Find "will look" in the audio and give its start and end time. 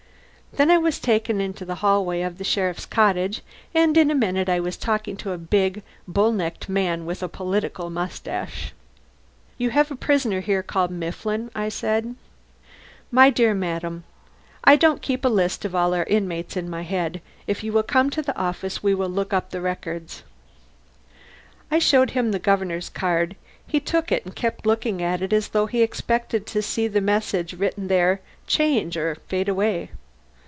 18.93-19.31